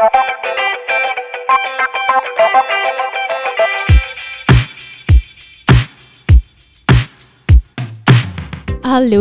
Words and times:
Hallo 0.00 0.10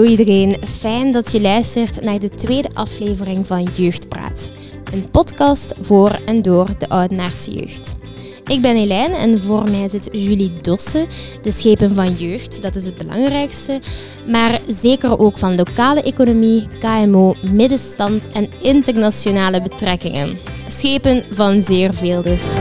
iedereen, 0.04 0.56
fijn 0.68 1.12
dat 1.12 1.32
je 1.32 1.42
luistert 1.42 2.02
naar 2.02 2.20
de 2.20 2.30
tweede 2.30 2.70
aflevering 2.74 3.48
van 3.48 3.64
Jeugdpraat. 3.64 4.52
Een 4.94 5.12
podcast 5.12 5.74
voor 5.82 6.12
en 6.26 6.42
door 6.42 6.68
de 6.78 6.90
Oudenaardse 6.90 7.52
jeugd. 7.52 7.96
Ik 8.50 8.62
ben 8.62 8.76
Helene 8.76 9.16
en 9.16 9.42
voor 9.42 9.70
mij 9.70 9.88
zit 9.88 10.10
Julie 10.12 10.54
Dossen, 10.62 11.08
de 11.42 11.52
schepen 11.52 11.96
van 11.96 12.14
jeugd, 12.14 12.62
dat 12.62 12.76
is 12.76 12.86
het 12.86 12.98
belangrijkste, 12.98 13.80
maar 14.28 14.60
zeker 14.68 15.20
ook 15.20 15.38
van 15.38 15.56
lokale 15.56 16.02
economie, 16.02 16.68
KMO, 16.80 17.36
middenstand 17.52 18.28
en 18.28 18.48
internationale 18.62 19.62
betrekkingen. 19.62 20.38
Schepen 20.68 21.24
van 21.32 21.62
zeer 21.62 21.94
veel 21.94 22.22
dus. 22.22 22.54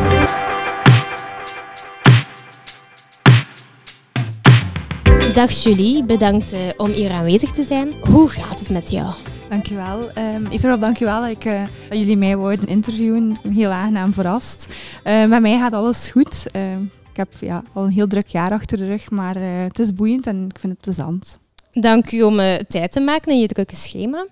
Dag 5.33 5.51
Julie, 5.51 6.05
bedankt 6.05 6.53
uh, 6.53 6.61
om 6.77 6.91
hier 6.91 7.11
aanwezig 7.11 7.51
te 7.51 7.63
zijn. 7.65 7.95
Hoe 8.01 8.29
gaat 8.29 8.59
het 8.59 8.71
met 8.71 8.91
jou? 8.91 9.13
Dankjewel. 9.49 10.11
Um, 10.35 10.47
Israël, 10.51 10.79
dankjewel 10.79 11.21
dat, 11.21 11.31
ik, 11.31 11.45
uh, 11.45 11.63
dat 11.89 11.99
jullie 11.99 12.17
mij 12.17 12.37
wouden 12.37 12.67
interviewen. 12.67 13.31
Ik 13.31 13.43
ben 13.43 13.53
heel 13.53 13.71
aangenaam 13.71 14.13
verrast. 14.13 14.67
Uh, 15.05 15.25
met 15.25 15.41
mij 15.41 15.59
gaat 15.59 15.73
alles 15.73 16.11
goed. 16.11 16.47
Uh, 16.57 16.73
ik 17.11 17.17
heb 17.17 17.29
ja, 17.41 17.63
al 17.73 17.85
een 17.85 17.91
heel 17.91 18.07
druk 18.07 18.27
jaar 18.27 18.53
achter 18.53 18.79
de 18.79 18.87
rug, 18.87 19.11
maar 19.11 19.37
het 19.39 19.79
is 19.79 19.95
boeiend 19.95 20.27
en 20.27 20.49
ik 20.49 20.59
vind 20.59 20.73
het 20.73 20.83
plezant. 20.83 21.39
Dank 21.73 22.13
u 22.13 22.23
om 22.23 22.37
tijd 22.69 22.93
te 22.93 23.01
maken 23.01 23.33
in 23.33 23.41
je 23.41 23.47
drukke 23.47 23.75
schema. 23.75 24.27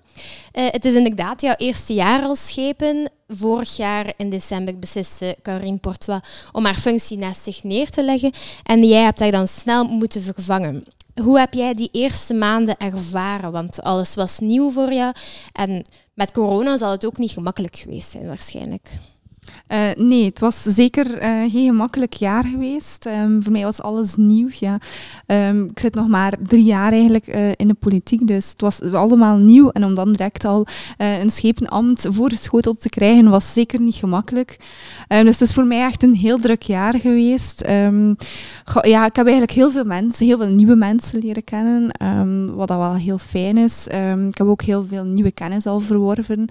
het 0.53 0.85
is 0.85 0.95
inderdaad 0.95 1.41
jouw 1.41 1.55
eerste 1.57 1.95
jaar 1.95 2.23
als 2.23 2.47
schepen. 2.47 3.11
Vorig 3.29 3.77
jaar 3.77 4.13
in 4.17 4.31
december 4.31 4.79
besliste 4.79 5.37
Carine 5.43 5.79
Portois 5.79 6.21
om 6.53 6.65
haar 6.65 6.75
functie 6.75 7.19
naast 7.19 7.43
zich 7.43 7.63
neer 7.63 7.91
te 7.91 8.05
leggen. 8.05 8.33
En 8.63 8.85
jij 8.85 9.03
hebt 9.03 9.21
haar 9.21 9.31
dan 9.31 9.49
snel 9.49 9.85
moeten 9.85 10.23
vervangen. 10.23 10.85
Hoe 11.23 11.39
heb 11.39 11.55
jij 11.55 11.75
die 11.75 11.89
eerste 11.93 12.35
maanden 12.35 12.77
ervaren? 12.77 13.53
Want 13.53 13.83
alles 13.83 14.15
was 14.15 14.39
nieuw 14.39 14.71
voor 14.71 14.93
jou. 14.93 15.15
En 15.53 15.85
met 16.15 16.33
corona 16.33 16.79
zal 16.79 16.91
het 16.91 17.07
ook 17.07 17.19
niet 17.19 17.31
gemakkelijk 17.31 17.77
geweest 17.77 18.11
zijn, 18.11 18.27
waarschijnlijk. 18.27 18.91
Uh, 19.69 20.07
nee, 20.07 20.25
het 20.25 20.39
was 20.39 20.63
zeker 20.63 21.23
uh, 21.23 21.51
geen 21.53 21.67
gemakkelijk 21.67 22.13
jaar 22.13 22.45
geweest. 22.45 23.07
Um, 23.07 23.43
voor 23.43 23.53
mij 23.53 23.63
was 23.63 23.83
alles 23.83 24.15
nieuw. 24.17 24.49
Ja. 24.51 24.79
Um, 25.27 25.65
ik 25.65 25.79
zit 25.79 25.95
nog 25.95 26.09
maar 26.09 26.35
drie 26.43 26.65
jaar 26.65 26.93
eigenlijk 26.93 27.27
uh, 27.27 27.49
in 27.57 27.69
de 27.69 27.75
politiek, 27.75 28.27
dus 28.27 28.51
het 28.51 28.61
was 28.61 28.81
allemaal 28.81 29.37
nieuw. 29.37 29.71
En 29.71 29.85
om 29.85 29.95
dan 29.95 30.13
direct 30.13 30.45
al 30.45 30.67
een 30.99 31.31
schepenambt 31.31 32.07
voorgeschoteld 32.11 32.81
te 32.81 32.89
krijgen, 32.89 33.31
was 33.31 33.53
zeker 33.53 33.81
niet 33.81 33.95
gemakkelijk. 33.95 34.57
Um, 35.09 35.25
dus 35.25 35.39
het 35.39 35.49
is 35.49 35.55
voor 35.55 35.67
mij 35.67 35.81
echt 35.81 36.03
een 36.03 36.15
heel 36.15 36.39
druk 36.39 36.63
jaar 36.63 37.01
geweest. 37.01 37.65
ja, 38.83 39.07
ik 39.07 39.17
heb 39.17 39.27
eigenlijk 39.27 39.51
heel 39.51 39.71
veel 39.71 39.85
mensen, 39.85 40.27
heel 40.27 40.39
veel 40.39 40.49
nieuwe 40.49 40.77
mensen 40.77 41.19
leren 41.19 41.45
kennen, 41.45 41.91
wat 42.57 42.69
dat 42.69 42.79
wel 42.79 42.95
heel 42.95 43.19
fijn 43.19 43.57
is. 43.57 43.87
ik 44.29 44.39
heb 44.39 44.47
ook 44.47 44.63
heel 44.63 44.87
veel 44.87 45.05
nieuwe 45.05 45.33
kennis 45.33 45.67
al 45.67 45.81
verworven. 45.81 46.49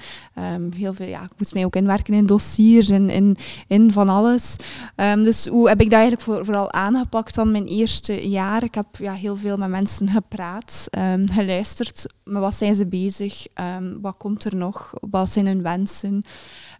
heel 0.77 0.93
veel, 0.93 1.07
ja, 1.07 1.21
ik 1.23 1.31
moest 1.37 1.53
mij 1.53 1.65
ook 1.65 1.75
inwerken 1.75 2.13
in 2.13 2.25
dossiers 2.25 2.84
en 2.89 3.09
in, 3.09 3.37
in, 3.67 3.91
van 3.91 4.09
alles. 4.09 4.55
Um, 4.95 5.23
dus 5.23 5.47
hoe 5.47 5.67
heb 5.67 5.81
ik 5.81 5.89
dat 5.89 5.99
eigenlijk 5.99 6.21
voor, 6.21 6.45
vooral 6.45 6.71
aangepakt 6.71 7.35
dan 7.35 7.51
mijn 7.51 7.65
eerste 7.65 8.29
jaar? 8.29 8.63
Ik 8.63 8.75
heb 8.75 8.85
ja, 8.91 9.13
heel 9.13 9.35
veel 9.35 9.57
met 9.57 9.69
mensen 9.69 10.09
gepraat, 10.09 10.87
um, 10.97 11.29
geluisterd. 11.29 12.05
Maar 12.23 12.41
wat 12.41 12.55
zijn 12.55 12.75
ze 12.75 12.85
bezig? 12.85 13.47
Um, 13.77 14.01
wat 14.01 14.17
komt 14.17 14.43
er 14.43 14.55
nog? 14.55 14.93
Wat 15.01 15.29
zijn 15.29 15.45
hun 15.45 15.61
wensen? 15.61 16.23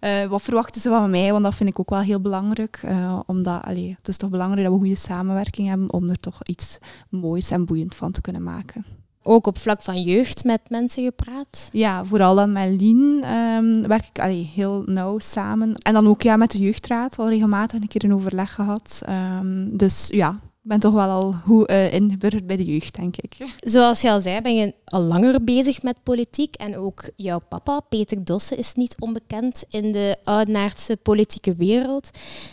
Uh, 0.02 0.26
wat 0.26 0.42
verwachten 0.42 0.82
ze 0.82 0.90
van 0.90 1.10
mij? 1.10 1.32
Want 1.32 1.44
dat 1.44 1.56
vind 1.56 1.70
ik 1.70 1.80
ook 1.80 1.90
wel 1.90 2.00
heel 2.00 2.22
belangrijk. 2.22 2.82
Uh, 2.86 3.20
omdat, 3.26 3.64
allee, 3.64 3.96
het 3.98 4.08
is 4.08 4.18
toch 4.18 4.30
belangrijk 4.30 4.64
dat 4.64 4.74
we 4.74 4.80
goede 4.80 4.96
samenwerking 4.96 5.68
hebben 5.68 5.94
om 5.94 6.10
er 6.10 6.20
toch 6.20 6.40
iets 6.44 6.78
moois 7.10 7.52
en 7.52 7.66
boeiend 7.66 7.96
van 7.96 8.12
te 8.12 8.22
kunnen 8.22 8.44
maken 8.44 8.86
ook 9.28 9.48
op 9.48 9.58
vlak 9.58 9.82
van 9.82 10.02
jeugd 10.02 10.44
met 10.44 10.70
mensen 10.70 11.04
gepraat? 11.04 11.68
Ja, 11.72 12.06
vooral 12.06 12.36
dan 12.36 12.52
met 12.52 12.82
Lien 12.82 13.24
um, 13.32 13.88
werk 13.88 14.06
ik 14.06 14.20
allee, 14.20 14.52
heel 14.54 14.84
nauw 14.86 15.20
samen. 15.20 15.76
En 15.76 15.94
dan 15.94 16.08
ook 16.08 16.22
ja, 16.22 16.36
met 16.36 16.52
de 16.52 16.58
jeugdraad 16.58 17.20
al 17.20 17.30
regelmatig 17.30 17.82
een 17.82 17.88
keer 17.88 18.04
een 18.04 18.14
overleg 18.14 18.54
gehad. 18.54 19.02
Um, 19.10 19.78
dus 19.78 20.08
ja, 20.08 20.40
ben 20.66 20.80
toch 20.80 20.94
wel 20.94 21.10
al 21.10 21.34
goed 21.46 21.70
uh, 21.70 21.94
ingeburgerd 21.94 22.48
bij 22.48 22.56
de 22.56 22.66
jeugd, 22.66 22.96
denk 22.96 23.16
ik. 23.18 23.56
Zoals 23.58 24.02
je 24.02 24.12
al 24.12 24.22
zei, 24.22 24.42
ben 24.42 24.56
je 24.56 24.74
al 24.86 25.02
langer 25.02 25.44
bezig 25.44 25.84
met 25.84 26.04
politiek. 26.04 26.56
En 26.56 26.78
ook 26.78 27.10
jouw 27.16 27.40
papa, 27.50 27.80
Peter 27.80 28.24
Dossen, 28.24 28.58
is 28.58 28.74
niet 28.74 28.96
onbekend 29.00 29.64
in 29.70 29.92
de 29.92 30.18
Oudenaardse 30.24 30.98
politieke 30.98 31.56
wereld. 31.56 32.10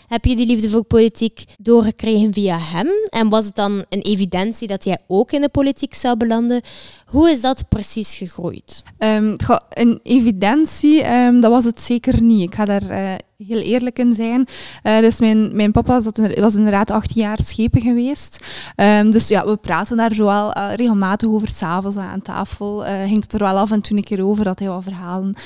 Heb 0.09 0.25
je 0.25 0.37
die 0.37 0.47
liefde 0.47 0.69
voor 0.69 0.85
politiek 0.85 1.45
doorgekregen 1.59 2.33
via 2.33 2.59
hem? 2.59 2.89
En 3.09 3.29
was 3.29 3.45
het 3.45 3.55
dan 3.55 3.85
een 3.89 4.03
evidentie 4.03 4.69
dat 4.69 4.85
jij 4.85 4.99
ook 5.07 5.33
in 5.33 5.41
de 5.41 5.49
politiek 5.49 5.95
zou 5.95 6.17
belanden? 6.17 6.63
Hoe 7.07 7.31
is 7.31 7.41
dat 7.41 7.69
precies 7.69 8.17
gegroeid? 8.17 8.83
Um, 8.99 9.37
een 9.71 10.01
evidentie, 10.03 11.11
um, 11.13 11.41
dat 11.41 11.51
was 11.51 11.65
het 11.65 11.83
zeker 11.83 12.23
niet. 12.23 12.43
Ik 12.43 12.55
ga 12.55 12.65
daar... 12.65 12.91
Uh, 12.91 13.15
heel 13.49 13.61
eerlijk 13.61 13.99
in 13.99 14.13
zijn. 14.13 14.49
Uh, 14.83 14.99
dus 14.99 15.21
mijn, 15.21 15.57
mijn 15.57 15.73
papa 15.73 16.01
zat 16.01 16.21
was 16.39 16.55
inderdaad 16.55 16.91
18 16.91 17.23
jaar 17.23 17.39
schepen 17.43 17.81
geweest. 17.81 18.47
Um, 18.77 19.11
dus 19.11 19.29
ja, 19.29 19.47
we 19.47 19.57
praten 19.57 19.97
daar 19.97 20.15
zo 20.15 20.25
wel 20.25 20.57
uh, 20.57 20.75
regelmatig 20.75 21.29
over. 21.29 21.49
S'avonds 21.49 21.97
aan 21.97 22.23
tafel 22.23 22.87
uh, 22.87 23.03
ging 23.03 23.23
het 23.23 23.33
er 23.33 23.39
wel 23.39 23.59
af 23.59 23.71
en 23.71 23.81
toe 23.81 23.97
een 23.97 24.05
keer 24.05 24.25
over 24.25 24.45
dat 24.45 24.59
hij 24.59 24.69
wat 24.69 24.83
verhalen 24.83 25.37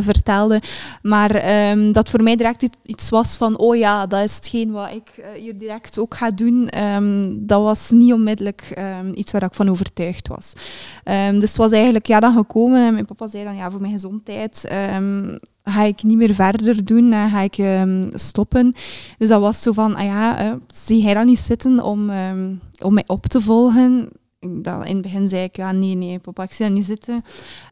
vertelde. 0.00 0.62
Maar 1.02 1.70
um, 1.70 1.92
dat 1.92 2.10
voor 2.10 2.22
mij 2.22 2.36
direct 2.36 2.68
iets 2.82 3.08
was 3.08 3.36
van, 3.36 3.58
oh 3.58 3.76
ja, 3.76 4.06
dat 4.06 4.22
is 4.22 4.34
hetgeen 4.34 4.70
wat 4.70 4.90
ik 4.90 5.24
hier 5.36 5.58
direct 5.58 5.98
ook 5.98 6.14
ga 6.14 6.30
doen. 6.30 6.82
Um, 6.94 7.46
dat 7.46 7.62
was 7.62 7.90
niet 7.90 8.12
onmiddellijk 8.12 8.74
iets 9.14 9.32
waar 9.32 9.42
ik 9.42 9.54
van 9.54 9.70
overtuigd 9.70 10.28
was. 10.28 10.52
dus 11.32 11.48
het 11.48 11.56
was 11.56 11.72
eigenlijk 11.72 12.06
ja, 12.06 12.20
dan 12.20 12.34
gekomen 12.34 12.86
en 12.86 12.92
mijn 12.92 13.06
papa 13.06 13.28
zei 13.28 13.44
dan, 13.44 13.56
ja, 13.56 13.70
voor 13.70 13.80
mijn 13.80 13.92
gezondheid 13.92 14.64
ga 15.64 15.82
ik 15.82 16.02
niet 16.02 16.16
meer 16.16 16.34
verder 16.34 16.84
doen, 16.84 17.12
ga 17.12 17.40
ik 17.40 17.58
um, 17.58 18.10
stoppen. 18.14 18.74
Dus 19.18 19.28
dat 19.28 19.40
was 19.40 19.62
zo 19.62 19.72
van, 19.72 19.94
ah 19.94 20.04
ja, 20.04 20.58
zie 20.74 21.04
hij 21.04 21.14
dan 21.14 21.26
niet 21.26 21.38
zitten 21.38 21.84
om, 21.84 22.10
um, 22.10 22.60
om 22.80 22.94
mij 22.94 23.04
op 23.06 23.26
te 23.26 23.40
volgen? 23.40 24.08
In 24.42 24.62
het 24.64 25.02
begin 25.02 25.28
zei 25.28 25.42
ik, 25.42 25.56
ja, 25.56 25.72
nee, 25.72 25.94
nee, 25.94 26.18
papa, 26.18 26.42
ik 26.42 26.52
zie 26.52 26.66
dat 26.66 26.74
niet 26.74 26.84
zitten 26.84 27.24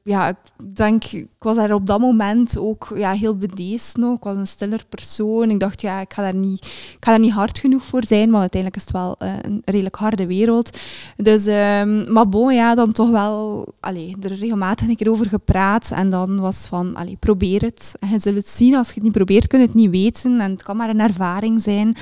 ja, 0.02 0.28
ik 0.28 0.36
denk, 0.76 1.04
ik 1.04 1.26
was 1.38 1.56
daar 1.56 1.72
op 1.72 1.86
dat 1.86 2.00
moment 2.00 2.58
ook 2.58 2.92
ja, 2.94 3.12
heel 3.12 3.36
bedeesd 3.36 3.96
nog. 3.96 4.16
Ik 4.16 4.22
was 4.22 4.36
een 4.36 4.46
stiller 4.46 4.84
persoon. 4.88 5.50
Ik 5.50 5.60
dacht, 5.60 5.80
ja, 5.80 6.00
ik 6.00 6.12
ga 6.12 6.22
daar 6.22 6.34
niet, 6.34 6.64
ik 6.64 6.96
ga 7.00 7.10
daar 7.10 7.20
niet 7.20 7.32
hard 7.32 7.58
genoeg 7.58 7.84
voor 7.84 8.04
zijn, 8.04 8.30
want 8.30 8.40
uiteindelijk 8.40 8.82
is 8.82 8.88
het 8.88 8.92
wel 8.92 9.16
uh, 9.22 9.32
een 9.42 9.62
redelijk 9.64 9.94
harde 9.94 10.26
wereld. 10.26 10.78
Dus, 11.16 11.46
um, 11.46 12.12
maar 12.12 12.28
bon, 12.28 12.54
ja, 12.54 12.74
dan 12.74 12.92
toch 12.92 13.10
wel 13.10 13.66
allee, 13.80 14.16
er 14.22 14.34
regelmatig 14.34 14.88
een 14.88 14.96
keer 14.96 15.10
over 15.10 15.28
gepraat. 15.28 15.90
En 15.90 16.10
dan 16.10 16.40
was 16.40 16.66
van, 16.66 16.96
allee, 16.96 17.16
probeer 17.20 17.60
het. 17.62 17.94
En 18.00 18.08
je 18.08 18.18
zult 18.18 18.36
het 18.36 18.48
zien, 18.48 18.74
als 18.74 18.88
je 18.88 18.94
het 18.94 19.02
niet 19.02 19.12
probeert, 19.12 19.46
kun 19.46 19.60
je 19.60 19.66
het 19.66 19.74
niet 19.74 19.90
weten. 19.90 20.40
En 20.40 20.50
het 20.50 20.62
kan 20.62 20.76
maar 20.76 20.90
een 20.90 21.00
ervaring 21.00 21.62
zijn. 21.62 21.96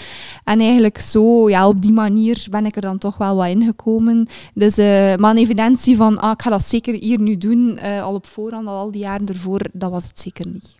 En 0.44 0.60
eigenlijk 0.60 0.98
zo, 0.98 1.48
ja, 1.48 1.68
op 1.68 1.82
die 1.82 1.92
manier 1.92 2.46
ben 2.50 2.66
ik 2.66 2.76
er 2.76 2.82
dan 2.82 2.98
toch 2.98 3.16
wel 3.16 3.36
wat 3.36 3.46
ingekomen. 3.46 4.28
Dus, 4.58 4.78
uh, 4.78 5.14
maar 5.14 5.30
een 5.30 5.36
evidentie 5.36 5.96
van, 5.96 6.18
ah, 6.18 6.30
ik 6.30 6.42
ga 6.42 6.50
dat 6.50 6.64
zeker 6.64 6.94
hier 6.94 7.20
nu 7.20 7.36
doen... 7.36 7.78
Uh, 7.82 8.02
al 8.02 8.14
op 8.14 8.26
voorhand, 8.26 8.66
al, 8.66 8.90
die 8.90 9.00
jaren 9.00 9.26
ervoor, 9.26 9.60
dat 9.72 9.90
was 9.90 10.04
het 10.04 10.20
zeker 10.20 10.46
niet. 10.48 10.76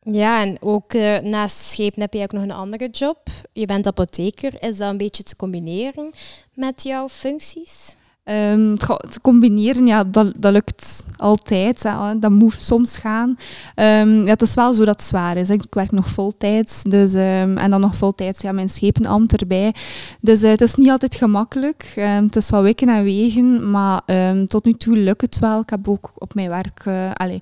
Ja, 0.00 0.42
en 0.42 0.56
ook 0.60 0.92
uh, 0.94 1.18
naast 1.18 1.56
schepen 1.56 2.00
heb 2.00 2.14
je 2.14 2.22
ook 2.22 2.32
nog 2.32 2.42
een 2.42 2.50
andere 2.50 2.88
job. 2.88 3.18
Je 3.52 3.66
bent 3.66 3.86
apotheker. 3.86 4.62
Is 4.62 4.76
dat 4.76 4.90
een 4.90 4.96
beetje 4.96 5.22
te 5.22 5.36
combineren 5.36 6.10
met 6.54 6.82
jouw 6.82 7.08
functies? 7.08 7.96
Um, 8.24 8.78
te 8.78 9.20
combineren, 9.22 9.86
ja, 9.86 10.04
dat, 10.04 10.32
dat 10.36 10.52
lukt 10.52 11.06
altijd. 11.16 11.82
Hè. 11.82 12.18
Dat 12.18 12.30
moet 12.30 12.54
soms 12.58 12.96
gaan. 12.96 13.28
Um, 13.28 14.24
ja, 14.24 14.30
het 14.30 14.42
is 14.42 14.54
wel 14.54 14.74
zo 14.74 14.84
dat 14.84 14.96
het 14.96 15.08
zwaar 15.08 15.36
is. 15.36 15.50
Ik 15.50 15.62
werk 15.70 15.90
nog 15.90 16.08
voltijds. 16.08 16.82
Dus, 16.82 17.12
um, 17.12 17.56
en 17.56 17.70
dan 17.70 17.80
nog 17.80 17.96
voltijds 17.96 18.40
ja, 18.40 18.52
mijn 18.52 18.68
schepenambt 18.68 19.40
erbij. 19.40 19.74
Dus 20.20 20.42
uh, 20.42 20.50
het 20.50 20.60
is 20.60 20.74
niet 20.74 20.90
altijd 20.90 21.14
gemakkelijk. 21.14 21.92
het 21.94 22.36
is 22.36 22.50
wel 22.50 22.62
wikken 22.62 22.88
en 22.88 23.02
wegen. 23.02 23.70
Maar 23.70 24.02
tot 24.46 24.64
nu 24.64 24.72
toe 24.72 24.96
lukt 24.96 25.20
het 25.20 25.38
wel. 25.38 25.60
Ik 25.60 25.70
heb 25.70 25.88
ook 25.88 26.12
op 26.14 26.34
mijn 26.34 26.48
werk... 26.48 26.84
Uh, 26.84 27.10
allez, 27.14 27.38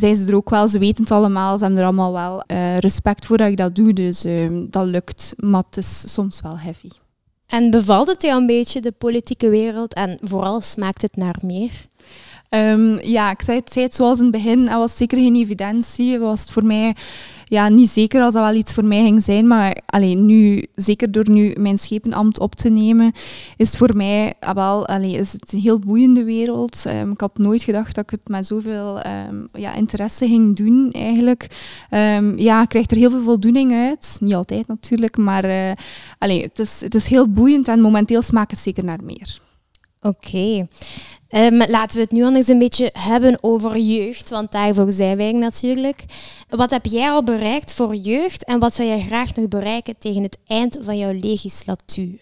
zijn 0.00 0.16
ze 0.16 0.26
er 0.26 0.36
ook 0.36 0.50
wel. 0.50 0.68
Ze 0.68 0.78
weten 0.78 1.02
het 1.02 1.12
allemaal. 1.12 1.58
Ze 1.58 1.64
hebben 1.64 1.80
er 1.80 1.86
allemaal 1.86 2.12
wel 2.12 2.44
uh, 2.46 2.78
respect 2.78 3.26
voor 3.26 3.36
dat 3.36 3.48
ik 3.48 3.56
dat 3.56 3.74
doe. 3.74 3.92
Dus 3.92 4.26
dat 4.50 4.86
lukt. 4.86 5.34
Maar 5.36 5.62
het 5.66 5.76
is 5.76 6.12
soms 6.12 6.40
wel 6.40 6.58
heavy. 6.58 6.88
En 7.54 7.70
bevalt 7.70 8.08
het 8.08 8.22
jou 8.22 8.40
een 8.40 8.46
beetje, 8.46 8.80
de 8.80 8.92
politieke 8.92 9.48
wereld? 9.48 9.94
En 9.94 10.18
vooral 10.22 10.60
smaakt 10.60 11.02
het 11.02 11.16
naar 11.16 11.36
meer? 11.42 11.70
Ehm, 12.48 12.98
ja, 12.98 13.30
ik 13.30 13.42
zei 13.42 13.58
het, 13.58 13.72
zei 13.72 13.88
zoals 13.90 14.18
in 14.18 14.24
het 14.24 14.32
begin, 14.32 14.68
er 14.68 14.78
was 14.78 14.96
zeker 14.96 15.18
geen 15.18 15.36
evidentie. 15.36 16.18
Was 16.18 16.40
het 16.40 16.50
voor 16.50 16.64
mij 16.64 16.96
ja, 17.44 17.68
niet 17.68 17.88
zeker 17.88 18.22
als 18.22 18.34
dat 18.34 18.42
wel 18.42 18.54
iets 18.54 18.74
voor 18.74 18.84
mij 18.84 19.02
ging 19.02 19.22
zijn, 19.22 19.46
maar 19.46 19.76
alleen 19.86 20.26
nu, 20.26 20.66
zeker 20.74 21.12
door 21.12 21.30
nu 21.30 21.54
mijn 21.58 21.78
schepenambt 21.78 22.38
op 22.38 22.54
te 22.54 22.68
nemen, 22.68 23.12
is 23.56 23.66
het 23.68 23.76
voor 23.76 23.96
mij 23.96 24.32
ah, 24.40 24.54
wel 24.54 24.86
allee, 24.86 25.12
is 25.12 25.32
het 25.32 25.52
een 25.52 25.60
heel 25.60 25.78
boeiende 25.78 26.24
wereld. 26.24 26.84
Um, 26.88 27.10
ik 27.10 27.20
had 27.20 27.38
nooit 27.38 27.62
gedacht 27.62 27.94
dat 27.94 28.04
ik 28.04 28.10
het 28.10 28.28
met 28.28 28.46
zoveel 28.46 29.00
um, 29.28 29.48
ja, 29.52 29.74
interesse 29.74 30.26
ging 30.26 30.56
doen, 30.56 30.90
eigenlijk. 30.92 31.46
Um, 31.90 32.38
ja, 32.38 32.62
ik 32.62 32.68
krijg 32.68 32.90
er 32.90 32.96
heel 32.96 33.10
veel 33.10 33.22
voldoening 33.22 33.72
uit. 33.72 34.16
Niet 34.20 34.34
altijd 34.34 34.66
natuurlijk, 34.66 35.16
maar 35.16 35.44
uh, 35.44 35.72
het, 36.18 36.58
is, 36.58 36.80
het 36.80 36.94
is 36.94 37.08
heel 37.08 37.28
boeiend 37.28 37.68
en 37.68 37.80
momenteel 37.80 38.22
smaakt 38.22 38.50
het 38.50 38.60
zeker 38.60 38.84
naar 38.84 39.00
meer. 39.04 39.42
Oké. 40.00 40.66
Um, 41.36 41.56
laten 41.56 41.96
we 41.96 42.02
het 42.02 42.12
nu 42.12 42.24
anders 42.24 42.48
een 42.48 42.58
beetje 42.58 42.90
hebben 42.98 43.38
over 43.40 43.78
jeugd, 43.78 44.30
want 44.30 44.52
daarvoor 44.52 44.92
zijn 44.92 45.16
wij 45.16 45.32
natuurlijk. 45.32 46.04
Wat 46.48 46.70
heb 46.70 46.86
jij 46.86 47.10
al 47.10 47.24
bereikt 47.24 47.74
voor 47.74 47.94
jeugd 47.94 48.44
en 48.44 48.58
wat 48.58 48.74
zou 48.74 48.88
jij 48.88 49.00
graag 49.00 49.34
nog 49.34 49.48
bereiken 49.48 49.94
tegen 49.98 50.22
het 50.22 50.38
eind 50.46 50.78
van 50.82 50.98
jouw 50.98 51.12
legislatuur? 51.12 52.18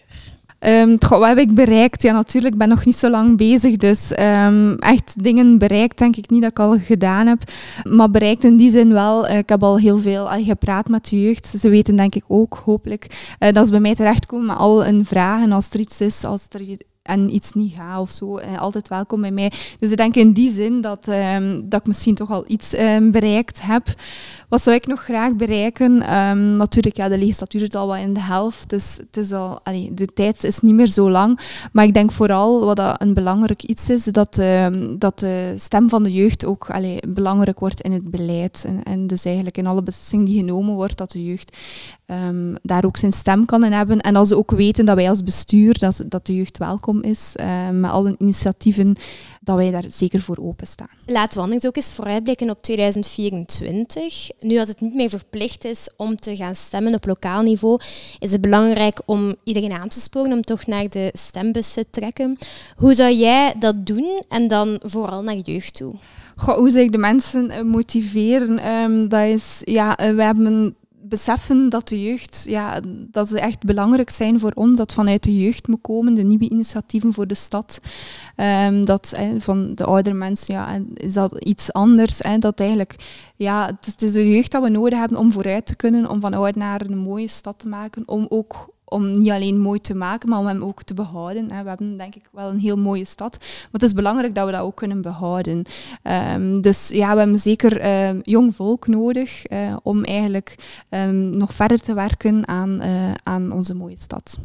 Um, 0.59 0.95
wat 1.09 1.27
heb 1.27 1.37
ik 1.37 1.53
bereikt? 1.55 2.01
Ja, 2.01 2.11
natuurlijk, 2.11 2.53
ik 2.53 2.59
ben 2.59 2.69
nog 2.69 2.85
niet 2.85 2.95
zo 2.95 3.09
lang 3.09 3.37
bezig, 3.37 3.77
dus 3.77 4.11
um, 4.19 4.77
echt 4.79 5.23
dingen 5.23 5.57
bereikt 5.57 5.97
denk 5.97 6.15
ik 6.15 6.29
niet 6.29 6.41
dat 6.41 6.51
ik 6.51 6.59
al 6.59 6.77
gedaan 6.79 7.27
heb. 7.27 7.43
Maar 7.83 8.09
bereikt 8.09 8.43
in 8.43 8.57
die 8.57 8.71
zin 8.71 8.93
wel. 8.93 9.29
Uh, 9.29 9.37
ik 9.37 9.49
heb 9.49 9.63
al 9.63 9.77
heel 9.77 9.97
veel 9.97 10.37
uh, 10.37 10.45
gepraat 10.45 10.87
met 10.87 11.09
de 11.09 11.21
jeugd. 11.21 11.53
Ze 11.59 11.69
weten 11.69 11.95
denk 11.95 12.15
ik 12.15 12.23
ook, 12.27 12.61
hopelijk, 12.65 13.35
uh, 13.39 13.51
dat 13.51 13.65
ze 13.65 13.71
bij 13.71 13.81
mij 13.81 13.95
terechtkomen 13.95 14.45
met 14.45 14.57
al 14.57 14.85
een 14.85 15.05
vragen 15.05 15.51
als 15.51 15.69
er 15.69 15.79
iets 15.79 16.01
is, 16.01 16.23
als 16.23 16.45
er 16.49 16.77
en 17.03 17.35
iets 17.35 17.53
niet 17.53 17.73
gaat 17.75 17.99
of 17.99 18.09
zo. 18.11 18.39
Uh, 18.39 18.59
altijd 18.59 18.87
welkom 18.87 19.21
bij 19.21 19.31
mij. 19.31 19.51
Dus 19.79 19.91
ik 19.91 19.97
denk 19.97 20.15
in 20.15 20.31
die 20.31 20.51
zin 20.51 20.81
dat, 20.81 21.07
um, 21.07 21.69
dat 21.69 21.79
ik 21.79 21.87
misschien 21.87 22.15
toch 22.15 22.31
al 22.31 22.43
iets 22.47 22.77
um, 22.77 23.11
bereikt 23.11 23.61
heb. 23.61 23.87
Wat 24.53 24.61
zou 24.61 24.75
ik 24.75 24.87
nog 24.87 25.03
graag 25.03 25.35
bereiken? 25.35 25.91
Um, 26.17 26.55
natuurlijk, 26.57 26.97
ja, 26.97 27.09
de 27.09 27.17
legislatuur 27.17 27.61
is 27.61 27.69
al 27.69 27.87
wat 27.87 27.97
in 27.97 28.13
de 28.13 28.21
helft. 28.21 28.69
Dus 28.69 28.97
het 28.97 29.17
is 29.17 29.31
al, 29.31 29.59
de 29.91 30.07
tijd 30.13 30.43
is 30.43 30.59
niet 30.59 30.73
meer 30.73 30.87
zo 30.87 31.09
lang. 31.09 31.39
Maar 31.71 31.85
ik 31.85 31.93
denk 31.93 32.11
vooral 32.11 32.65
wat 32.65 32.75
dat 32.75 33.01
een 33.01 33.13
belangrijk 33.13 33.63
iets 33.63 33.89
is, 33.89 34.03
dat, 34.03 34.41
dat 34.97 35.19
de 35.19 35.53
stem 35.57 35.89
van 35.89 36.03
de 36.03 36.11
jeugd 36.11 36.45
ook 36.45 36.67
belangrijk 37.07 37.59
wordt 37.59 37.81
in 37.81 37.91
het 37.91 38.11
beleid. 38.11 38.63
En, 38.67 38.83
en 38.83 39.07
dus 39.07 39.25
eigenlijk 39.25 39.57
in 39.57 39.67
alle 39.67 39.83
beslissingen 39.83 40.25
die 40.25 40.37
genomen 40.37 40.75
wordt, 40.75 40.97
dat 40.97 41.11
de 41.11 41.23
jeugd 41.23 41.57
um, 42.07 42.55
daar 42.61 42.85
ook 42.85 42.97
zijn 42.97 43.11
stem 43.11 43.45
kan 43.45 43.63
in 43.63 43.71
hebben. 43.71 43.99
En 43.99 44.15
als 44.15 44.27
ze 44.27 44.37
ook 44.37 44.51
weten 44.51 44.85
dat 44.85 44.95
wij 44.95 45.09
als 45.09 45.23
bestuur, 45.23 45.77
dat, 45.77 46.03
dat 46.07 46.25
de 46.25 46.35
jeugd 46.35 46.57
welkom 46.57 47.01
is, 47.01 47.33
uh, 47.39 47.69
met 47.71 47.91
alle 47.91 48.15
initiatieven, 48.17 48.95
dat 49.43 49.55
wij 49.55 49.71
daar 49.71 49.85
zeker 49.87 50.21
voor 50.21 50.37
openstaan. 50.41 50.87
Laten 51.05 51.37
we 51.37 51.43
anders 51.43 51.65
ook 51.65 51.75
eens 51.75 51.91
vooruitblikken 51.91 52.49
op 52.49 52.61
2024. 52.61 54.29
Nu 54.39 54.55
dat 54.55 54.67
het 54.67 54.81
niet 54.81 54.93
meer 54.93 55.09
verplicht 55.09 55.65
is 55.65 55.89
om 55.97 56.15
te 56.15 56.35
gaan 56.35 56.55
stemmen 56.55 56.93
op 56.93 57.05
lokaal 57.05 57.41
niveau, 57.41 57.79
is 58.19 58.31
het 58.31 58.41
belangrijk 58.41 59.01
om 59.05 59.35
iedereen 59.43 59.71
aan 59.71 59.87
te 59.87 59.99
sporen 59.99 60.31
om 60.31 60.41
toch 60.41 60.65
naar 60.65 60.89
de 60.89 61.09
stembus 61.13 61.73
te 61.73 61.85
trekken. 61.89 62.37
Hoe 62.75 62.93
zou 62.93 63.13
jij 63.13 63.53
dat 63.59 63.85
doen 63.85 64.23
en 64.29 64.47
dan 64.47 64.79
vooral 64.83 65.23
naar 65.23 65.37
jeugd 65.37 65.75
toe? 65.75 65.95
Goh, 66.35 66.55
hoe 66.55 66.69
zou 66.69 66.83
ik 66.83 66.91
de 66.91 66.97
mensen 66.97 67.51
uh, 67.51 67.61
motiveren? 67.61 68.67
Um, 68.71 69.09
dat 69.09 69.25
is, 69.25 69.61
ja, 69.63 69.99
uh, 69.99 70.15
we 70.15 70.23
hebben 70.23 70.75
beseffen 71.13 71.69
dat 71.69 71.87
de 71.87 72.03
jeugd, 72.03 72.43
ja, 72.47 72.79
dat 72.87 73.27
ze 73.27 73.39
echt 73.39 73.63
belangrijk 73.63 74.09
zijn 74.09 74.39
voor 74.39 74.51
ons, 74.53 74.77
dat 74.77 74.93
vanuit 74.93 75.23
de 75.23 75.39
jeugd 75.39 75.67
moet 75.67 75.81
komen, 75.81 76.13
de 76.13 76.23
nieuwe 76.23 76.49
initiatieven 76.49 77.13
voor 77.13 77.27
de 77.27 77.35
stad. 77.35 77.79
Um, 78.37 78.85
dat 78.85 79.13
van 79.37 79.75
de 79.75 79.83
oudere 79.83 80.15
mensen, 80.15 80.53
ja, 80.53 80.79
is 80.93 81.13
dat 81.13 81.43
iets 81.43 81.73
anders. 81.73 82.19
Hè, 82.19 82.37
dat 82.37 82.59
eigenlijk, 82.59 82.95
ja, 83.35 83.65
het 83.65 83.87
is, 83.87 84.07
is 84.07 84.11
de 84.11 84.29
jeugd 84.29 84.51
dat 84.51 84.63
we 84.63 84.69
nodig 84.69 84.99
hebben 84.99 85.17
om 85.17 85.31
vooruit 85.31 85.65
te 85.65 85.75
kunnen, 85.75 86.09
om 86.09 86.19
van 86.19 86.33
oud 86.33 86.55
naar 86.55 86.81
een 86.81 86.97
mooie 86.97 87.27
stad 87.27 87.59
te 87.59 87.67
maken, 87.67 88.03
om 88.05 88.25
ook 88.29 88.72
om 88.93 89.11
niet 89.11 89.31
alleen 89.31 89.59
mooi 89.59 89.79
te 89.79 89.95
maken, 89.95 90.29
maar 90.29 90.39
om 90.39 90.45
hem 90.45 90.63
ook 90.63 90.83
te 90.83 90.93
behouden. 90.93 91.47
We 91.47 91.53
hebben 91.53 91.97
denk 91.97 92.15
ik 92.15 92.29
wel 92.31 92.49
een 92.49 92.59
heel 92.59 92.77
mooie 92.77 93.05
stad, 93.05 93.37
maar 93.39 93.69
het 93.71 93.83
is 93.83 93.93
belangrijk 93.93 94.35
dat 94.35 94.45
we 94.45 94.51
dat 94.51 94.61
ook 94.61 94.75
kunnen 94.75 95.01
behouden. 95.01 95.63
Um, 96.33 96.61
dus 96.61 96.89
ja, 96.89 97.11
we 97.11 97.17
hebben 97.17 97.39
zeker 97.39 98.05
um, 98.07 98.19
jong 98.23 98.55
volk 98.55 98.87
nodig 98.87 99.51
uh, 99.51 99.75
om 99.83 100.03
eigenlijk 100.03 100.55
um, 100.89 101.37
nog 101.37 101.53
verder 101.53 101.81
te 101.81 101.93
werken 101.93 102.47
aan, 102.47 102.79
uh, 102.83 103.11
aan 103.23 103.51
onze 103.51 103.73
mooie 103.73 103.97
stad. 103.97 104.37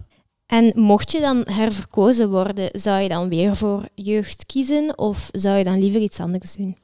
En 0.46 0.72
mocht 0.74 1.12
je 1.12 1.20
dan 1.20 1.44
herverkozen 1.50 2.30
worden, 2.30 2.68
zou 2.72 3.02
je 3.02 3.08
dan 3.08 3.28
weer 3.28 3.56
voor 3.56 3.88
jeugd 3.94 4.46
kiezen 4.46 4.98
of 4.98 5.28
zou 5.32 5.56
je 5.56 5.64
dan 5.64 5.78
liever 5.78 6.00
iets 6.00 6.20
anders 6.20 6.54
doen? 6.56 6.76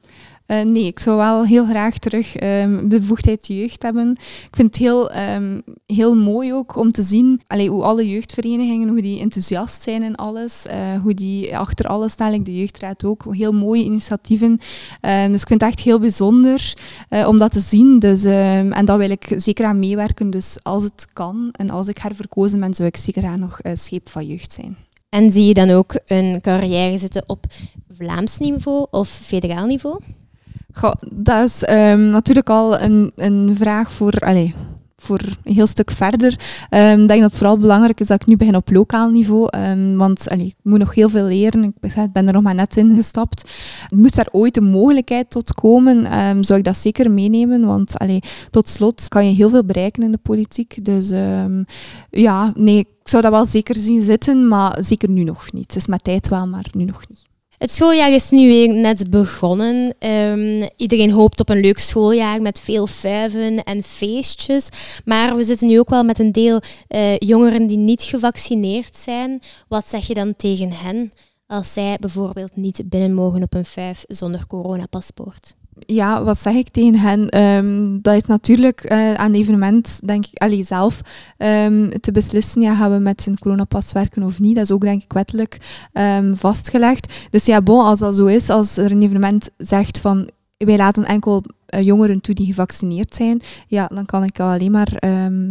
Uh, 0.47 0.61
nee, 0.61 0.85
ik 0.85 0.99
zou 0.99 1.17
wel 1.17 1.45
heel 1.45 1.65
graag 1.65 1.97
terug 1.97 2.41
um, 2.41 2.89
bevoegdheid 2.89 3.47
jeugd 3.47 3.83
hebben. 3.83 4.11
Ik 4.21 4.55
vind 4.55 4.67
het 4.67 4.77
heel, 4.83 5.15
um, 5.15 5.61
heel 5.85 6.15
mooi 6.15 6.53
ook 6.53 6.75
om 6.75 6.91
te 6.91 7.03
zien 7.03 7.41
allee, 7.47 7.69
hoe 7.69 7.83
alle 7.83 8.09
jeugdverenigingen, 8.09 8.87
hoe 8.87 9.01
die 9.01 9.19
enthousiast 9.19 9.83
zijn 9.83 10.03
in 10.03 10.15
alles. 10.15 10.65
Uh, 10.67 11.01
hoe 11.01 11.13
die 11.13 11.57
achter 11.57 11.87
alles 11.87 12.11
staan, 12.11 12.43
de 12.43 12.57
jeugdraad 12.57 13.03
ook. 13.05 13.25
Heel 13.29 13.51
mooie 13.51 13.83
initiatieven. 13.83 14.59
Um, 15.01 15.31
dus 15.31 15.41
ik 15.41 15.47
vind 15.47 15.61
het 15.61 15.69
echt 15.69 15.79
heel 15.79 15.99
bijzonder 15.99 16.73
uh, 17.09 17.27
om 17.27 17.37
dat 17.37 17.51
te 17.51 17.59
zien. 17.59 17.99
Dus, 17.99 18.23
en 18.23 18.85
daar 18.85 18.97
wil 18.97 19.09
ik 19.09 19.33
zeker 19.35 19.65
aan 19.65 19.79
meewerken. 19.79 20.29
Dus 20.29 20.57
als 20.63 20.83
het 20.83 21.05
kan 21.13 21.49
en 21.51 21.69
als 21.69 21.87
ik 21.87 21.97
herverkozen 21.97 22.59
ben, 22.59 22.73
zou 22.73 22.87
ik 22.87 22.97
zeker 22.97 23.25
aan 23.25 23.39
nog 23.39 23.59
scheep 23.73 24.09
van 24.09 24.25
jeugd 24.25 24.53
zijn. 24.53 24.77
En 25.09 25.31
zie 25.31 25.45
je 25.45 25.53
dan 25.53 25.69
ook 25.69 25.99
een 26.05 26.41
carrière 26.41 26.97
zitten 26.97 27.23
op 27.27 27.45
Vlaams 27.89 28.37
niveau 28.37 28.87
of 28.91 29.09
federaal 29.09 29.65
niveau? 29.65 29.99
Dat 31.11 31.43
is 31.43 31.69
um, 31.69 32.09
natuurlijk 32.09 32.49
al 32.49 32.79
een, 32.79 33.11
een 33.15 33.55
vraag 33.55 33.91
voor, 33.91 34.13
allez, 34.13 34.53
voor 34.97 35.21
een 35.43 35.53
heel 35.53 35.67
stuk 35.67 35.91
verder. 35.91 36.39
Ehm, 36.69 37.01
ik 37.01 37.07
denk 37.07 37.21
dat 37.21 37.29
het 37.29 37.39
vooral 37.39 37.57
belangrijk 37.57 37.99
is 37.99 38.07
dat 38.07 38.21
ik 38.21 38.27
nu 38.27 38.37
begin 38.37 38.55
op 38.55 38.71
lokaal 38.71 39.09
niveau. 39.09 39.57
Um, 39.57 39.97
want 39.97 40.31
ik 40.31 40.55
moet 40.61 40.79
nog 40.79 40.93
heel 40.93 41.09
veel 41.09 41.25
leren. 41.25 41.63
Ik 41.63 42.11
ben 42.11 42.27
er 42.27 42.33
nog 42.33 42.43
maar 42.43 42.55
net 42.55 42.77
in 42.77 42.95
gestapt. 42.95 43.49
Moest 43.89 44.15
daar 44.15 44.27
ooit 44.31 44.57
een 44.57 44.69
mogelijkheid 44.69 45.29
tot 45.29 45.53
komen, 45.53 46.19
um, 46.19 46.43
zou 46.43 46.59
ik 46.59 46.65
dat 46.65 46.77
zeker 46.77 47.11
meenemen. 47.11 47.65
Want 47.65 47.97
allee, 47.97 48.19
tot 48.49 48.69
slot 48.69 49.07
kan 49.07 49.27
je 49.27 49.35
heel 49.35 49.49
veel 49.49 49.65
bereiken 49.65 50.03
in 50.03 50.11
de 50.11 50.17
politiek. 50.17 50.85
Dus 50.85 51.09
ja, 52.09 52.53
nee, 52.55 52.79
ik 52.79 52.87
zou 53.03 53.21
dat 53.21 53.31
wel 53.31 53.45
zeker 53.45 53.75
zien 53.75 54.01
zitten, 54.01 54.47
maar 54.47 54.77
zeker 54.81 55.09
nu 55.09 55.23
nog 55.23 55.51
niet. 55.51 55.67
Het 55.67 55.75
is 55.75 55.87
met 55.87 56.03
tijd 56.03 56.29
wel, 56.29 56.47
maar 56.47 56.65
nu 56.71 56.83
nog 56.83 57.01
niet. 57.09 57.34
Het 57.57 57.71
schooljaar 57.71 58.11
is 58.11 58.29
nu 58.29 58.47
weer 58.47 58.73
net 58.73 59.09
begonnen. 59.09 59.95
Um, 59.99 60.69
iedereen 60.75 61.11
hoopt 61.11 61.39
op 61.39 61.49
een 61.49 61.59
leuk 61.59 61.79
schooljaar 61.79 62.41
met 62.41 62.59
veel 62.59 62.87
vuiven 62.87 63.63
en 63.63 63.83
feestjes. 63.83 64.69
Maar 65.05 65.35
we 65.35 65.43
zitten 65.43 65.67
nu 65.67 65.79
ook 65.79 65.89
wel 65.89 66.03
met 66.03 66.19
een 66.19 66.31
deel 66.31 66.61
uh, 66.89 67.17
jongeren 67.17 67.67
die 67.67 67.77
niet 67.77 68.03
gevaccineerd 68.03 68.95
zijn. 68.95 69.41
Wat 69.67 69.87
zeg 69.87 70.07
je 70.07 70.13
dan 70.13 70.35
tegen 70.35 70.71
hen 70.71 71.11
als 71.47 71.73
zij 71.73 71.97
bijvoorbeeld 71.99 72.55
niet 72.55 72.81
binnen 72.85 73.13
mogen 73.13 73.43
op 73.43 73.53
een 73.53 73.65
vijf 73.65 74.03
zonder 74.07 74.47
coronapaspoort? 74.47 75.53
Ja, 75.79 76.23
wat 76.23 76.39
zeg 76.39 76.53
ik 76.53 76.69
tegen 76.69 76.99
hen? 76.99 77.41
Um, 77.41 78.01
dat 78.01 78.15
is 78.15 78.25
natuurlijk 78.25 78.91
uh, 78.91 79.13
aan 79.13 79.31
het 79.31 79.41
evenement, 79.41 79.99
denk 80.05 80.25
ik, 80.25 80.41
allee, 80.41 80.63
zelf 80.63 81.01
um, 81.37 81.99
te 81.99 82.11
beslissen. 82.11 82.61
Ja, 82.61 82.75
gaan 82.75 82.91
we 82.91 82.97
met 82.97 83.25
een 83.27 83.39
coronapas 83.39 83.91
werken 83.91 84.23
of 84.23 84.39
niet? 84.39 84.55
Dat 84.55 84.63
is 84.63 84.71
ook, 84.71 84.81
denk 84.81 85.03
ik, 85.03 85.13
wettelijk 85.13 85.57
um, 85.93 86.35
vastgelegd. 86.35 87.13
Dus 87.29 87.45
ja, 87.45 87.61
bon, 87.61 87.85
als 87.85 87.99
dat 87.99 88.15
zo 88.15 88.25
is, 88.25 88.49
als 88.49 88.77
er 88.77 88.91
een 88.91 89.01
evenement 89.01 89.49
zegt 89.57 89.99
van 89.99 90.29
wij 90.57 90.77
laten 90.77 91.05
enkel 91.05 91.43
uh, 91.75 91.81
jongeren 91.81 92.21
toe 92.21 92.35
die 92.35 92.45
gevaccineerd 92.45 93.15
zijn, 93.15 93.41
ja, 93.67 93.87
dan 93.93 94.05
kan 94.05 94.23
ik 94.23 94.39
alleen 94.39 94.71
maar 94.71 94.97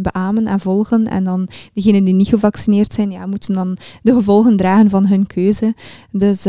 beamen 0.01 0.47
en 0.47 0.59
volgen. 0.59 1.07
En 1.07 1.23
dan 1.23 1.47
degenen 1.73 2.03
die 2.03 2.13
niet 2.13 2.27
gevaccineerd 2.27 2.93
zijn, 2.93 3.11
ja, 3.11 3.25
moeten 3.25 3.53
dan 3.53 3.77
de 4.01 4.13
gevolgen 4.13 4.57
dragen 4.57 4.89
van 4.89 5.05
hun 5.05 5.27
keuze. 5.27 5.73
Dus 6.11 6.43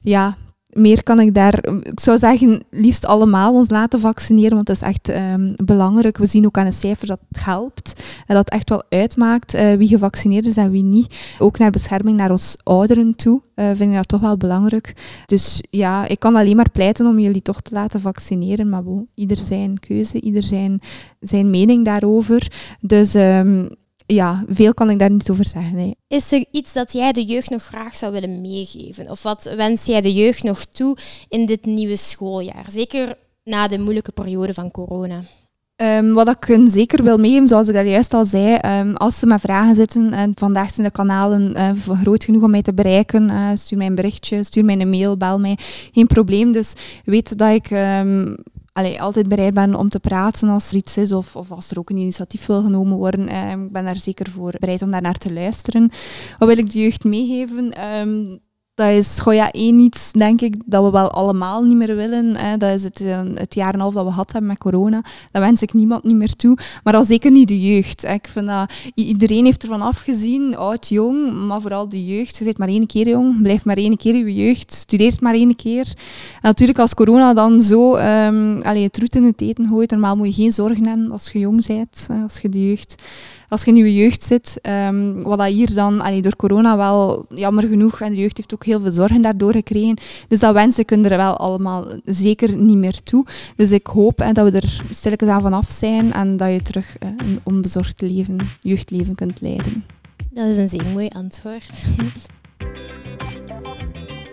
ja, 0.00 0.36
meer 0.72 1.02
kan 1.02 1.20
ik 1.20 1.34
daar... 1.34 1.64
Ik 1.82 2.00
zou 2.00 2.18
zeggen, 2.18 2.62
liefst 2.70 3.06
allemaal 3.06 3.54
ons 3.54 3.70
laten 3.70 4.00
vaccineren, 4.00 4.54
want 4.54 4.66
dat 4.66 4.76
is 4.76 4.82
echt 4.82 5.08
um, 5.08 5.54
belangrijk. 5.64 6.18
We 6.18 6.26
zien 6.26 6.46
ook 6.46 6.58
aan 6.58 6.64
de 6.64 6.72
cijfers 6.72 7.08
dat 7.08 7.20
het 7.28 7.44
helpt. 7.44 8.02
En 8.26 8.34
dat 8.34 8.44
het 8.44 8.50
echt 8.50 8.68
wel 8.68 8.82
uitmaakt 8.88 9.54
uh, 9.54 9.72
wie 9.72 9.88
gevaccineerd 9.88 10.46
is 10.46 10.56
en 10.56 10.70
wie 10.70 10.82
niet. 10.82 11.14
Ook 11.38 11.58
naar 11.58 11.70
bescherming 11.70 12.16
naar 12.16 12.30
ons 12.30 12.56
ouderen 12.62 13.14
toe 13.14 13.42
uh, 13.56 13.66
vind 13.66 13.90
ik 13.90 13.96
dat 13.96 14.08
toch 14.08 14.20
wel 14.20 14.36
belangrijk. 14.36 14.94
Dus 15.26 15.62
ja, 15.70 16.08
ik 16.08 16.18
kan 16.18 16.36
alleen 16.36 16.56
maar 16.56 16.70
pleiten 16.70 17.06
om 17.06 17.18
jullie 17.18 17.42
toch 17.42 17.60
te 17.60 17.74
laten 17.74 18.00
vaccineren. 18.00 18.68
Maar 18.68 18.82
bon, 18.82 19.08
ieder 19.14 19.38
zijn 19.44 19.78
keuze, 19.78 20.20
ieder 20.20 20.42
zijn, 20.42 20.80
zijn 21.20 21.50
mening 21.50 21.84
daarover. 21.84 22.52
Dus... 22.80 23.14
Um, 23.14 23.68
ja, 24.06 24.44
veel 24.48 24.74
kan 24.74 24.90
ik 24.90 24.98
daar 24.98 25.10
niet 25.10 25.30
over 25.30 25.44
zeggen. 25.44 25.76
Nee. 25.76 25.96
Is 26.08 26.32
er 26.32 26.44
iets 26.50 26.72
dat 26.72 26.92
jij 26.92 27.12
de 27.12 27.24
jeugd 27.24 27.50
nog 27.50 27.62
graag 27.62 27.96
zou 27.96 28.12
willen 28.12 28.40
meegeven? 28.40 29.10
Of 29.10 29.22
wat 29.22 29.52
wens 29.56 29.86
jij 29.86 30.00
de 30.00 30.12
jeugd 30.12 30.42
nog 30.42 30.64
toe 30.64 30.96
in 31.28 31.46
dit 31.46 31.64
nieuwe 31.64 31.96
schooljaar? 31.96 32.64
Zeker 32.68 33.16
na 33.44 33.68
de 33.68 33.78
moeilijke 33.78 34.12
periode 34.12 34.54
van 34.54 34.70
corona. 34.70 35.22
Ehm, 35.76 36.12
wat 36.12 36.28
ik 36.28 36.44
hun 36.44 36.68
zeker 36.68 37.02
wil 37.02 37.18
meegeven, 37.18 37.48
zoals 37.48 37.68
ik 37.68 37.74
daar 37.74 37.86
juist 37.86 38.14
al 38.14 38.24
zei, 38.24 38.54
ehm, 38.54 38.94
als 38.94 39.18
ze 39.18 39.26
met 39.26 39.40
vragen 39.40 39.74
zitten, 39.74 40.12
en 40.12 40.32
vandaag 40.34 40.70
zijn 40.70 40.86
de 40.86 40.92
kanalen 40.92 41.56
uh, 41.56 41.70
groot 42.00 42.24
genoeg 42.24 42.42
om 42.42 42.50
mij 42.50 42.62
te 42.62 42.74
bereiken, 42.74 43.30
uh, 43.30 43.48
stuur 43.54 43.78
mij 43.78 43.86
een 43.86 43.94
berichtje, 43.94 44.44
stuur 44.44 44.64
mij 44.64 44.80
een 44.80 44.90
mail, 44.90 45.16
bel 45.16 45.38
mij, 45.40 45.58
geen 45.92 46.06
probleem. 46.06 46.52
Dus 46.52 46.72
weet 47.04 47.38
dat 47.38 47.50
ik 47.50 47.70
um, 47.70 48.36
allee, 48.72 49.02
altijd 49.02 49.28
bereid 49.28 49.54
ben 49.54 49.74
om 49.74 49.88
te 49.88 50.00
praten 50.00 50.48
als 50.48 50.70
er 50.70 50.76
iets 50.76 50.96
is 50.96 51.12
of, 51.12 51.36
of 51.36 51.50
als 51.50 51.70
er 51.70 51.78
ook 51.78 51.90
een 51.90 51.96
initiatief 51.96 52.46
wil 52.46 52.62
genomen 52.62 52.96
worden. 52.96 53.28
ik 53.64 53.72
ben 53.72 53.84
daar 53.84 53.96
zeker 53.96 54.30
voor 54.30 54.54
bereid 54.58 54.82
om 54.82 54.90
daar 54.90 55.02
naar 55.02 55.18
te 55.18 55.32
luisteren. 55.32 55.90
Wat 56.38 56.48
wil 56.48 56.58
ik 56.58 56.72
de 56.72 56.78
jeugd 56.78 57.04
meegeven? 57.04 57.72
Dat 58.74 58.88
is 58.88 59.20
goh, 59.20 59.34
ja, 59.34 59.50
één 59.50 59.78
iets, 59.78 60.12
denk 60.12 60.40
ik, 60.40 60.54
dat 60.66 60.84
we 60.84 60.90
wel 60.90 61.10
allemaal 61.10 61.62
niet 61.62 61.76
meer 61.76 61.96
willen. 61.96 62.36
Hè. 62.36 62.56
Dat 62.56 62.70
is 62.70 62.84
het, 62.84 63.00
eh, 63.00 63.20
het 63.34 63.54
jaar 63.54 63.74
en 63.74 63.80
half 63.80 63.94
dat 63.94 64.04
we 64.04 64.10
gehad 64.10 64.32
hebben 64.32 64.50
met 64.50 64.58
corona. 64.58 65.04
Dat 65.30 65.42
wens 65.42 65.62
ik 65.62 65.72
niemand 65.72 66.04
niet 66.04 66.16
meer 66.16 66.36
toe. 66.36 66.58
Maar 66.84 66.94
al 66.94 67.04
zeker 67.04 67.30
niet 67.30 67.48
de 67.48 67.60
jeugd. 67.60 68.04
Ik 68.04 68.28
vind 68.28 68.46
dat 68.46 68.72
iedereen 68.94 69.44
heeft 69.44 69.62
ervan 69.62 69.80
afgezien, 69.80 70.56
oud, 70.56 70.88
jong, 70.88 71.46
maar 71.46 71.60
vooral 71.60 71.88
de 71.88 72.06
jeugd. 72.06 72.36
Je 72.36 72.44
bent 72.44 72.58
maar 72.58 72.68
één 72.68 72.86
keer 72.86 73.08
jong, 73.08 73.42
blijf 73.42 73.64
maar 73.64 73.76
één 73.76 73.96
keer 73.96 74.14
je 74.14 74.34
jeugd, 74.34 74.72
studeert 74.72 75.20
maar 75.20 75.34
één 75.34 75.56
keer. 75.56 75.86
En 76.34 76.40
natuurlijk, 76.42 76.78
als 76.78 76.94
corona 76.94 77.34
dan 77.34 77.60
zo 77.60 77.96
um, 77.96 78.62
allee, 78.62 78.82
het 78.82 78.98
roet 78.98 79.14
in 79.14 79.24
het 79.24 79.40
eten 79.40 79.68
gooit, 79.68 79.90
normaal 79.90 80.16
moet 80.16 80.26
je 80.26 80.42
geen 80.42 80.52
zorgen 80.52 80.86
hebben 80.86 81.10
als 81.10 81.30
je 81.32 81.38
jong 81.38 81.66
bent, 81.66 82.08
als 82.22 82.38
je 82.38 82.48
de 82.48 82.66
jeugd 82.66 83.02
als 83.52 83.62
je 83.64 83.70
in 83.70 83.76
je 83.76 83.94
jeugd 83.94 84.22
zit, 84.22 84.58
um, 84.62 85.22
wat 85.22 85.38
dat 85.38 85.46
hier 85.46 85.74
dan 85.74 86.00
allee, 86.00 86.22
door 86.22 86.36
corona 86.36 86.76
wel 86.76 87.26
jammer 87.28 87.68
genoeg, 87.68 88.00
en 88.00 88.10
de 88.10 88.20
jeugd 88.20 88.36
heeft 88.36 88.54
ook 88.54 88.64
heel 88.64 88.80
veel 88.80 88.90
zorgen 88.90 89.22
daardoor 89.22 89.52
gekregen. 89.52 89.96
Dus 90.28 90.40
dat 90.40 90.54
wensen 90.54 90.84
kunnen 90.84 91.10
er 91.10 91.16
wel 91.16 91.36
allemaal 91.36 91.86
zeker 92.04 92.56
niet 92.56 92.76
meer 92.76 93.02
toe. 93.02 93.26
Dus 93.56 93.70
ik 93.70 93.86
hoop 93.86 94.18
hè, 94.18 94.32
dat 94.32 94.50
we 94.50 94.58
er 94.58 94.82
stilletjes 94.90 95.28
aan 95.28 95.40
vanaf 95.40 95.70
zijn 95.70 96.12
en 96.12 96.36
dat 96.36 96.52
je 96.52 96.62
terug 96.62 96.96
uh, 97.02 97.08
een 97.16 97.40
onbezorgd 97.42 98.00
leven, 98.00 98.38
jeugdleven 98.60 99.14
kunt 99.14 99.40
leiden. 99.40 99.84
Dat 100.30 100.46
is 100.46 100.56
een 100.56 100.68
zeer 100.68 100.86
mooi 100.92 101.08
antwoord. 101.08 101.70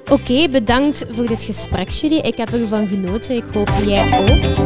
Oké, 0.10 0.50
bedankt 0.50 1.06
voor 1.10 1.28
dit 1.28 1.44
gesprek, 1.44 1.90
Julie. 1.90 2.22
Ik 2.22 2.38
heb 2.38 2.54
ervan 2.54 2.88
genoten. 2.88 3.36
Ik 3.36 3.44
hoop 3.54 3.70
jij 3.86 4.20
ook. 4.20 4.60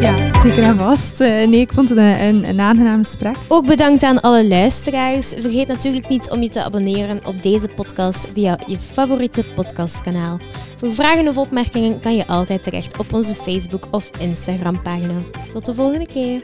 Ja, 0.00 0.40
zeker 0.40 0.62
en 0.62 0.76
vast. 0.76 1.20
Uh, 1.20 1.28
nee, 1.28 1.60
ik 1.60 1.72
vond 1.72 1.88
het 1.88 1.98
een, 1.98 2.48
een, 2.48 2.60
aangenaam 2.60 3.04
gesprek. 3.04 3.36
Ook 3.48 3.66
bedankt 3.66 4.02
aan 4.02 4.20
alle 4.20 4.48
luisteraars. 4.48 5.28
Vergeet 5.28 5.66
natuurlijk 5.66 6.08
niet 6.08 6.30
om 6.30 6.42
je 6.42 6.48
te 6.48 6.64
abonneren 6.64 7.26
op 7.26 7.42
deze 7.42 7.68
podcast 7.68 8.28
via 8.32 8.58
je 8.66 8.78
favoriete 8.78 9.44
podcastkanaal. 9.54 10.38
Voor 10.76 10.92
vragen 10.92 11.28
of 11.28 11.36
opmerkingen 11.36 12.00
kan 12.00 12.16
je 12.16 12.26
altijd 12.26 12.62
terecht 12.62 12.98
op 12.98 13.12
onze 13.12 13.34
Facebook 13.34 13.84
of 13.90 14.10
Instagram 14.18 14.82
pagina. 14.82 15.22
Tot 15.50 15.64
de 15.64 15.74
volgende 15.74 16.06
keer. 16.06 16.40